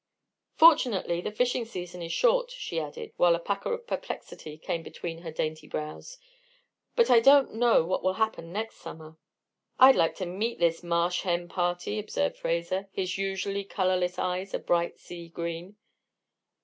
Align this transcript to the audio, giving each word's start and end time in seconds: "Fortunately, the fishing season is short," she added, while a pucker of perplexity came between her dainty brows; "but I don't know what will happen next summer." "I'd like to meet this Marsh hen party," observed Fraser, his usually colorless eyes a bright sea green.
"Fortunately, 0.55 1.21
the 1.21 1.29
fishing 1.31 1.63
season 1.63 2.01
is 2.01 2.11
short," 2.11 2.49
she 2.49 2.79
added, 2.79 3.13
while 3.17 3.35
a 3.35 3.39
pucker 3.39 3.71
of 3.71 3.85
perplexity 3.85 4.57
came 4.57 4.81
between 4.81 5.19
her 5.19 5.29
dainty 5.29 5.67
brows; 5.67 6.17
"but 6.95 7.11
I 7.11 7.19
don't 7.19 7.53
know 7.53 7.85
what 7.85 8.01
will 8.01 8.15
happen 8.15 8.51
next 8.51 8.77
summer." 8.77 9.17
"I'd 9.79 9.95
like 9.95 10.15
to 10.15 10.25
meet 10.25 10.57
this 10.57 10.81
Marsh 10.81 11.21
hen 11.21 11.47
party," 11.47 11.99
observed 11.99 12.37
Fraser, 12.37 12.89
his 12.91 13.19
usually 13.19 13.63
colorless 13.63 14.17
eyes 14.17 14.55
a 14.55 14.59
bright 14.59 14.97
sea 14.97 15.29
green. 15.29 15.77